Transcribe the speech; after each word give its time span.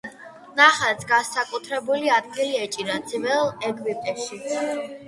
ნახატს 0.59 1.07
განსაკუთრებული 1.11 2.11
ადგილი 2.17 2.59
ეჭირა 2.65 2.97
ძველ 3.13 3.57
ეგვიპტეში. 3.71 4.45